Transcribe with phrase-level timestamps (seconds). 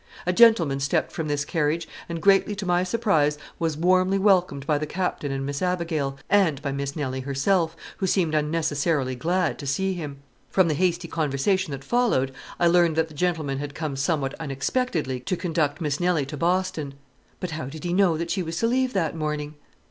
[0.25, 4.79] A gentleman stepped from this carriage, and greatly to my surprise was warmly welcomed by
[4.79, 9.67] the Captain and Miss Abigail, and by Miss Nelly herself, who seemed unnecessarily glad to
[9.67, 10.17] see him.
[10.49, 15.19] From the hasty conversation that followed I learned that the gentleman had come somewhat unexpectedly
[15.19, 16.95] to conduct Miss Nelly to Boston.
[17.39, 19.53] But how did he know that she was to leave that morning?